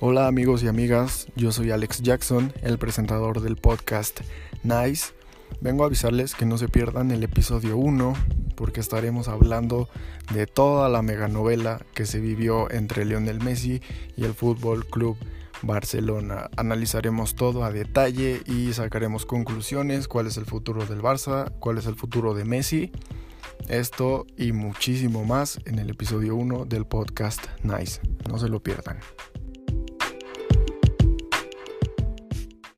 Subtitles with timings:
[0.00, 4.20] Hola amigos y amigas, yo soy Alex Jackson, el presentador del podcast
[4.62, 5.06] Nice.
[5.60, 8.14] Vengo a avisarles que no se pierdan el episodio 1
[8.54, 9.88] porque estaremos hablando
[10.32, 13.82] de toda la meganovela que se vivió entre Lionel Messi
[14.16, 15.16] y el Fútbol Club
[15.62, 16.48] Barcelona.
[16.56, 21.86] Analizaremos todo a detalle y sacaremos conclusiones, cuál es el futuro del Barça, cuál es
[21.86, 22.92] el futuro de Messi.
[23.66, 28.00] Esto y muchísimo más en el episodio 1 del podcast Nice.
[28.28, 29.00] No se lo pierdan.